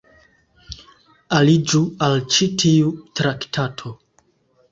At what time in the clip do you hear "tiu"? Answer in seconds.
2.63-2.89